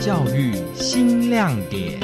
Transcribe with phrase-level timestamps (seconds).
[0.00, 1.98] 教育新亮点。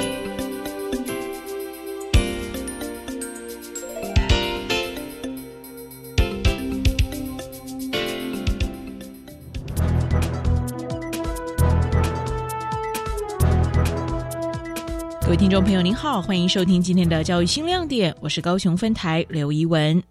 [15.21, 20.03] 各位听众朋友，您好，欢迎收听今天的教育新亮点，我是高雄分台刘怡文。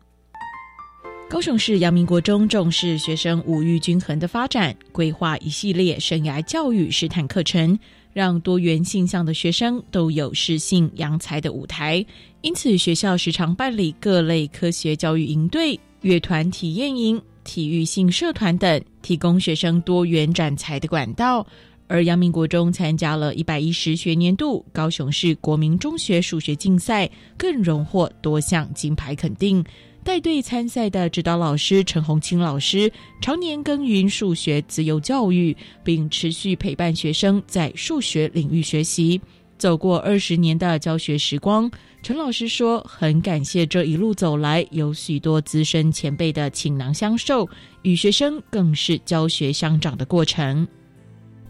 [1.34, 7.76] 高雄市阳明国中重视学生五育均衡的发展，规划一系列生涯教育试探课程，
[8.12, 12.06] 让多元性向的学生都有适性扬才的舞台。
[12.42, 21.44] 因此，学校时常办理各类科学教育营队、乐团体验营、体育性社团等，提供学生多元展才的管道。
[21.88, 29.62] 而阳明国中参加了一百一十学年度高雄市国民中学数学竞赛，更荣获多项金牌肯定。
[30.04, 39.18] 带队参赛的指导老师陈红清老师，常年耕耘数学自由教育，并持续陪伴学生在数学领域学习。
[39.56, 41.70] 走过二十年的教学时光，
[42.02, 47.48] 陈老师说：“很感谢这一路走来有许多资深前辈的倾囊相授，
[47.80, 50.68] 与学生更是教学相长的过程。”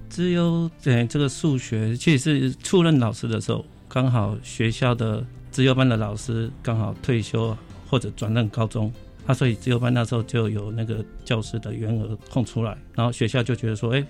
[0.09, 8.93] 资优在这个数学，其实是初任老师的时候，刚好学校的资优班的老师刚好退休了或者转任高中，
[9.27, 14.05] 啊，所以自由班那时候就有那个教师的员额空出来，然后学校就觉得说，哎，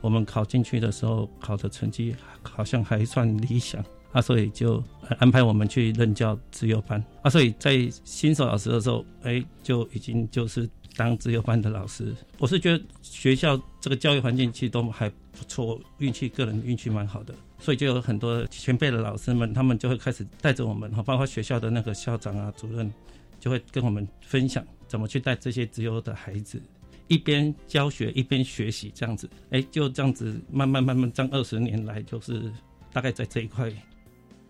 [0.00, 4.82] 我们考进去的时候考的成绩好像还算理想，啊，所以就
[5.18, 12.14] 安排我们去任教资优班，啊，所以在新手老师的时候，哎，就已经就是当资优班的老师。
[12.38, 15.10] 我是觉得学校这个教育环境其实都还。
[15.38, 22.92] 不错，运气个人运气蛮好的，所以就有很多前辈的老师们，他们就会开始带着我们哈，包括学校的那个校长啊、主任，
[23.40, 26.60] 就会跟我们分享怎么去带这些自由的孩子，
[27.08, 32.52] 一边教学一边学习这样子，哎，就这样子慢慢慢慢，这样二十年来就是
[32.92, 33.72] 大概在这一块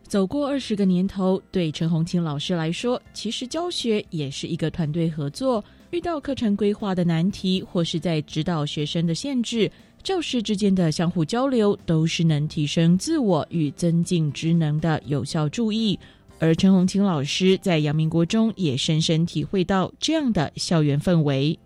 [0.02, 9.70] 走过二十个年头，对陈红清老师来说，其实教学也是一个团队合作，遇到课程规划的难题，或是在指导学生的限制。
[10.06, 15.98] 教师之间的相互交流，都是能提升自我与增进职能的有效注意。
[16.38, 21.58] 而陈红清老师在阳明国中也深深体会到这样的校园氛围。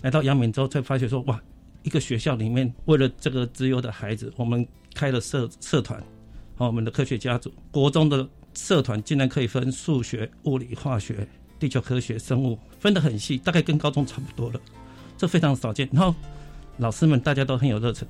[0.00, 1.40] 来到阳明之后，才发觉说，哇，
[1.84, 6.02] 一个学校里面为了这个自由的孩子，我们开了社社团，
[6.56, 11.24] 好，我们的科学家族国中的社团竟然可以分数学、物理、化学、
[11.60, 14.60] 地球科学、生物，分得很细，大概跟高中差不多了，
[15.16, 15.88] 这非常少见。
[15.92, 16.12] 然后。
[16.78, 18.08] 老师们大家都很有热忱。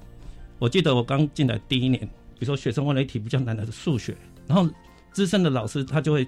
[0.58, 4.70] 我记得我刚进来第一年，比如说学生问了一题比较难的数学，然后
[5.12, 6.26] 资深的老师他就会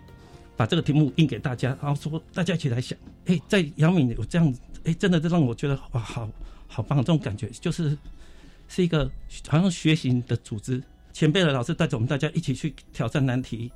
[0.56, 2.98] 把这个题目印给大家，然后说大家一起来想。
[3.26, 6.28] 哎，在杨敏有这样子，哎，真的这让我觉得哇，好
[6.66, 6.98] 好棒！
[6.98, 7.96] 这种感觉就是
[8.68, 9.10] 是一个
[9.48, 13.70] 好像学习的组织，前辈的老师带着我们大家一起去挑战难题，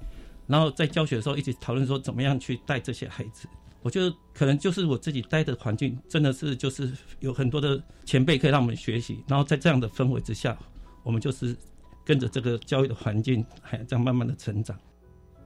[0.47, 3.47] 然后在教学的时候一起讨论说怎么样去带这些孩子。
[3.85, 6.91] 我觉得可能就是我自己待的环境，真的是就是
[7.21, 10.57] 有很多的前辈可以让我们学习，然后在这样的氛围之下，
[11.03, 11.55] 我们就是
[12.03, 14.75] 跟着这个教育的环境，还这样慢慢的成长。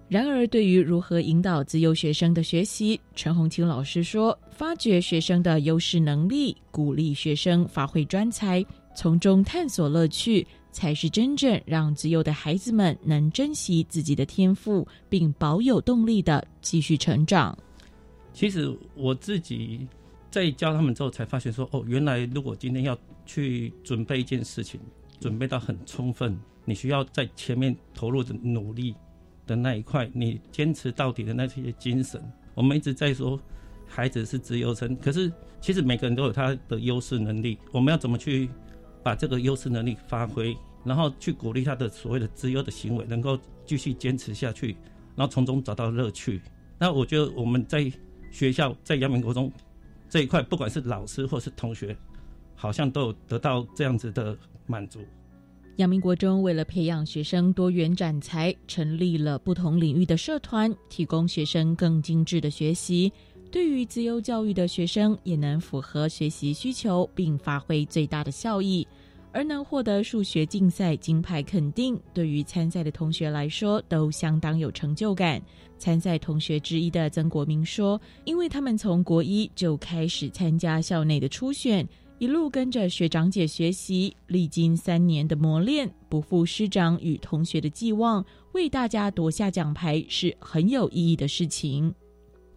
[0.09, 8.65] 然而，对于如何引导自由学生的学习，陈红清老师说：，发掘学生的优势能力，鼓励学生发挥专才，
[8.97, 17.59] 从中探索乐趣，才是真正让自由的孩子们能珍惜自己的天赋，并保有动力的继续成长。
[18.39, 19.85] 其实我自己
[20.31, 24.79] 在教他们之后，才发现说，哦，原来如果今天要去准备一件事情，
[25.19, 28.95] 准备到很充分，你需要在前面投入的努力
[29.45, 32.23] 的那一块，你坚持到底的那些精神。
[32.55, 33.41] 我们一直在说，
[33.89, 38.49] 孩子是自由生，可是其实每个人都有他的优势能力，我们要怎么去
[39.03, 44.77] 把这个优势能力发挥，然后去鼓励他的所谓的自由的行为，能够继续坚持下去，
[45.17, 46.41] 然后从中找到乐趣。
[46.79, 47.93] 那我觉得我们在
[48.31, 49.51] 学校在阳明国中
[50.09, 51.97] 这一块，不管是老师或是同学，
[52.55, 54.37] 好像都有得到这样子的
[54.67, 55.01] 满足。
[55.77, 63.13] 阳明国中为了培养学生多元展才，成立了不同领域的社团，提供学生更精致的学习。
[63.51, 68.87] 对于自由教育的学生，也能符合学习需求，并发挥最大的效益。
[69.33, 75.41] 而能获得数学竞赛金牌肯定，对于参赛的同学来说都相当有成就感。
[75.79, 81.87] 参赛同学之一的曾国明说：“因为他们从国一就开始参加校内的初选，
[82.19, 88.25] 一路跟着学长姐学习，历经三年的磨练，不负师长与同学的寄望，
[88.55, 91.95] 为大家夺下奖牌是很有意义的事情。”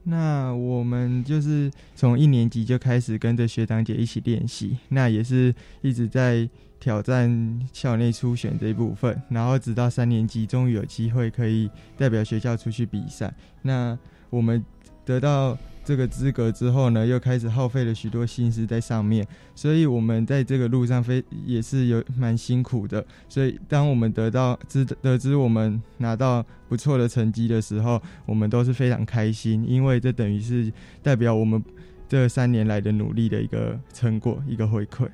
[0.03, 6.49] 那我们就是从一年级就开始跟着学长姐一起练习，那也是一直在
[6.79, 13.33] 挑战校内初选这一部分，然后直到三年级终于有机会可以代表学校出去比赛。
[13.61, 13.97] 那
[14.29, 14.63] 我们
[15.05, 15.57] 得到。
[15.83, 23.03] 这个资格之后呢，又开始耗费了许多心思在上面，所以我们在这个路上非也是有蛮辛苦的。
[23.27, 31.63] 所以当我们得到知得知我们拿到不错的成绩的时候，我们都是非常开心，因为这等于是代表我们
[32.07, 35.07] 这三年来的努力的一个成果，一个回馈。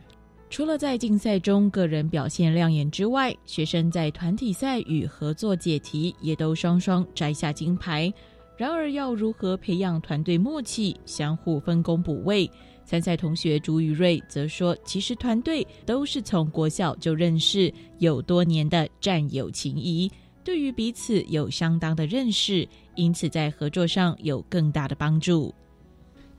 [0.50, 8.14] 除了在竞赛中个人表现亮眼之外，学生在团体赛与合作解题也都双双摘下金牌。
[8.58, 12.50] 然而，要如何培养团队默契，相互分工补位？
[12.84, 20.12] 参赛同学朱宇瑞则说：“其实团队都是从国小就认识，有多年的战友情谊，
[20.44, 25.54] 对于彼此有相当的认识，因此在合作上有更大的帮助。”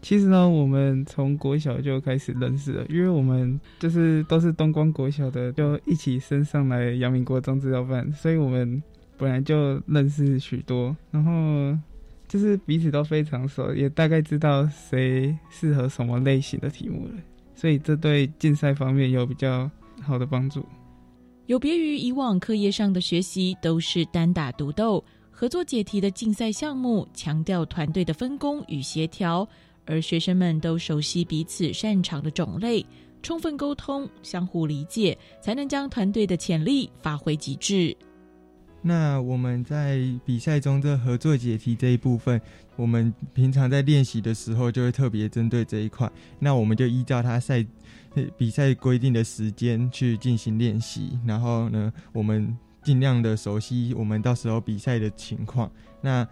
[0.02, 8.82] 其实呢，我们从国小就开始认识了，因为我们就是都是东光国小的，就一起升上来阳明国中资料班，所以我们
[9.16, 11.78] 本来就认识许多，然后。
[12.28, 17.14] 就是彼此都非常熟，也大概知道谁适合什么类型的题目了，
[17.54, 19.68] 所以这对竞赛方面有比较
[20.02, 20.64] 好的帮助。
[21.46, 29.48] 有别于以往课业上的学习都是单打独斗，合作解题的竞赛项目强调团队的分工与协调，
[29.86, 32.84] 而学生们都熟悉彼此擅长的种类，
[33.22, 37.96] 充分沟通、相互理解，才能将团队的潜力发挥极致。
[38.80, 42.40] 那我们在比赛中这合作解题这一部分，
[42.76, 46.10] 我们平常在练习的时候就会特别针对这一块。
[46.38, 47.66] 那我们就依照他赛
[48.36, 55.70] 比赛规定的时间去进行练习，然后呢，我们尽量的熟悉我们到时候比赛的情况。
[56.00, 56.26] 那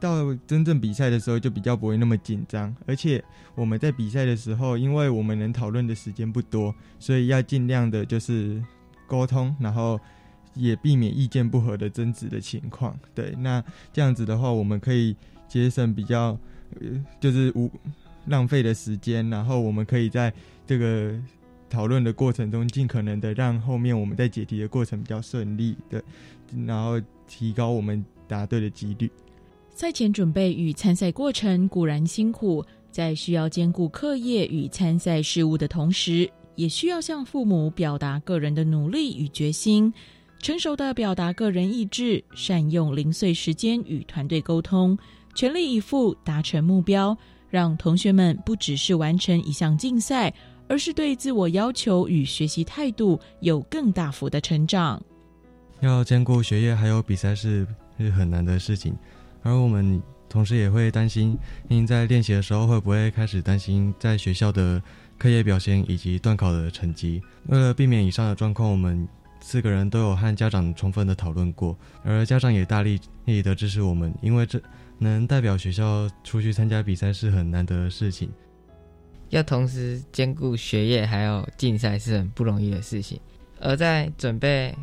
[0.00, 8.60] 到真正比赛的时候就比较不会那么紧张，而且我们在比赛的时候，因为我们能讨论的时间不多，所以要尽量的就是
[9.06, 9.98] 沟通，然后。
[10.58, 12.98] 也避免意见不合的争执的情况。
[13.14, 15.16] 对，那这样子的话，我们可以
[15.48, 16.38] 节省比较，
[17.20, 17.70] 就是无
[18.26, 20.32] 浪费的时间，然后我们可以在
[20.66, 21.14] 这个
[21.70, 26.02] 讨论的过程中，尽可能的让后面我们在解题的过程比较顺利的，
[26.66, 29.10] 然后提高我们答对的几率。
[29.70, 39.92] 赛前准备与参赛过程固然辛苦，在需要兼顾课业与参赛事务的同时，也需要向父母表达个人的努力与决心。
[40.40, 44.96] 成熟的表达个人意志，善用零碎时间与团队沟通，
[45.34, 47.16] 全力以赴达成目标，
[47.50, 50.32] 让同学们不只是完成一项竞赛，
[50.68, 55.02] 而是对自我要求与学习态度有更大幅的成长。
[55.80, 57.66] 要兼顾学业还有比赛是
[57.98, 58.96] 是很难的事情，
[59.42, 61.36] 而我们同时也会担心，
[61.66, 64.80] 您在练习的时候会不会开始担心在学校的
[65.18, 67.20] 课业表现以及段考的成绩？
[67.48, 69.06] 为了避免以上的状况，我们。
[69.40, 74.60] 四个人都有和家长充分的讨论过，而家长也大力力的支持我们，因为这
[74.98, 78.30] 能代表学校出去参加比赛是很难得的事情。
[79.30, 83.20] 要同时兼顾学业还有竞赛是很不容易的事情。
[83.60, 84.74] 而在准备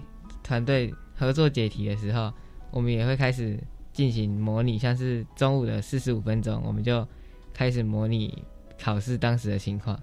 [0.43, 2.31] 团队合作解题的时候，
[2.71, 3.59] 我们也会开始
[3.93, 7.07] 进行模拟，像是中午的四十五分钟，我们就
[7.53, 8.43] 开始模拟
[8.79, 9.99] 考试当时的情况。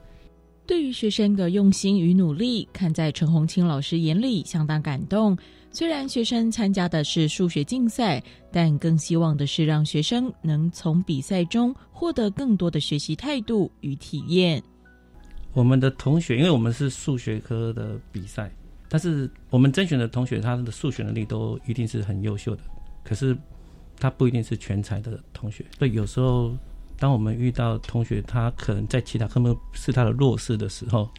[0.72, 5.36] 对于学生的用心与努力，看在陈红清老师眼里相当感动。
[5.70, 14.62] 虽然学生参加的是数学竞赛，但更希望的是让学生能从比赛中获得更多的学习态度与体验。
[15.52, 18.50] 我们的同学，因为我们是数学科的比赛，
[18.88, 22.62] 但是我们甄选的同学，他的数学能力都一定是很优秀的。
[23.04, 23.36] 可是
[23.98, 26.56] 他不一定是全才的同学，所以有时候。
[27.02, 31.10] 当我们遇到同学他可能在其他科目是他的弱势的时候，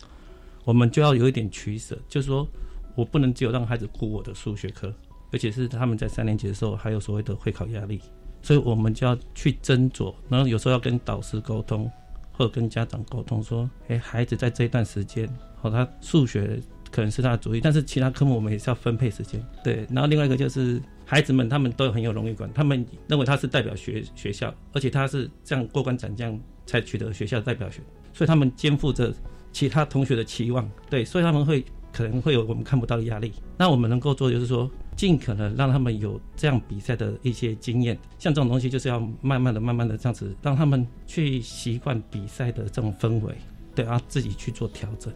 [0.63, 2.47] 我们就要有一点取舍，就是说
[2.95, 4.93] 我不能只有让孩子顾我的数学科，
[5.33, 7.99] 而且是他们在三年级的时候还有所谓的会考压力，
[8.41, 11.91] 所以我们就要去斟酌，然后有时候要跟导师沟通，
[12.31, 15.27] 或者跟家长沟通，说，哎，孩子在这一段时间，
[15.63, 16.57] 哦，他数学
[16.91, 20.81] 可能是他的主意，但是其他科目我们也是要分配时间，对，然后另外一个就是。
[21.05, 27.83] 孩子们他们都很有荣誉感，他们认为他是代表学学校，而且他是这样过关斩将才取得学校的代表权，
[28.13, 29.13] 所以他们肩负着
[29.51, 33.31] 其他同学的期望，对，所以他们会可能会有我们看不到的压力。
[33.57, 43.35] 那我们能够做的就是说，尽可能让他们有这样比赛的一些经验，像这种东西就是要慢慢的、慢慢的这样子，让他们去习惯比赛的这种氛围，
[43.75, 45.13] 对，然后自己去做调整。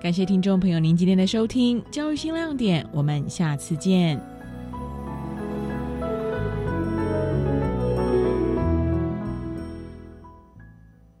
[0.00, 4.31] 感谢听众朋友您今天的收听，教育新亮点，我们下次见。